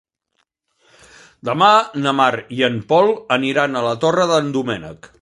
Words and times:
Demà 1.51 1.69
na 2.05 2.15
Mar 2.21 2.31
i 2.59 2.65
en 2.71 2.81
Pol 2.95 3.15
aniran 3.39 3.77
a 3.83 3.89
la 3.91 3.97
Torre 4.07 4.31
d'en 4.35 4.53
Doménec. 4.59 5.09